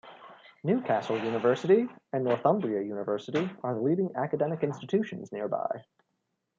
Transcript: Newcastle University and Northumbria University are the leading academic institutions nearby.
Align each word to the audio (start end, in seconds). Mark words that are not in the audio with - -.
Newcastle 0.63 1.23
University 1.23 1.87
and 2.11 2.23
Northumbria 2.23 2.81
University 2.81 3.47
are 3.61 3.75
the 3.75 3.81
leading 3.81 4.09
academic 4.15 4.63
institutions 4.63 5.31
nearby. 5.31 5.83